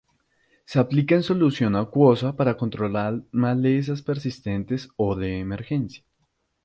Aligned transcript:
Se 0.65 0.79
aplica 0.79 1.13
en 1.13 1.21
solución 1.21 1.75
acuosa 1.75 2.35
para 2.35 2.57
controlar 2.57 3.21
malezas 3.31 4.01
persistentes 4.01 4.89
o 4.95 5.13
de 5.15 5.37
emergencia. 5.37 6.03